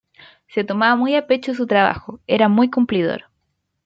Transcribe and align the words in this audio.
Se 0.47 0.63
tomaba 0.63 0.95
muy 0.95 1.13
a 1.15 1.27
pecho 1.27 1.53
su 1.53 1.67
trabajo, 1.67 2.21
era 2.25 2.49
muy 2.49 2.71
cumplidor 2.71 3.25